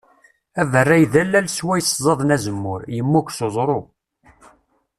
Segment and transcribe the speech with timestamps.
[0.61, 3.81] Aberray d allal swayes ẓẓaden azemmur, yemmug s uẓru.